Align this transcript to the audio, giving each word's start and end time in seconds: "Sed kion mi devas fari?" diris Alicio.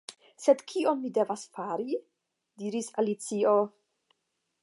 "Sed 0.43 0.61
kion 0.71 1.01
mi 1.01 1.11
devas 1.17 1.43
fari?" 1.57 1.99
diris 2.63 2.91
Alicio. 3.03 3.55